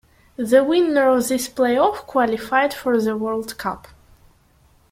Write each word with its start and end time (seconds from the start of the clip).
The 0.35 0.63
winner 0.63 1.09
of 1.09 1.27
this 1.27 1.47
play-off 1.47 2.07
qualified 2.07 2.73
for 2.73 2.99
the 2.99 3.15
World 3.15 3.55
Cup. 3.59 3.87